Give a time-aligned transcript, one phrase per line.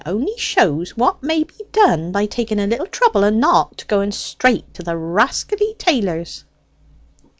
[0.03, 4.11] It only shows what may be done by taking a little trouble, and not going
[4.13, 6.43] straight to the rascally tailors."